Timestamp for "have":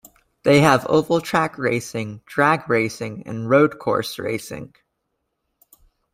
0.61-0.87